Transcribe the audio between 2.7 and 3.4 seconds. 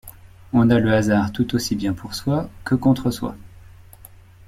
contre soi.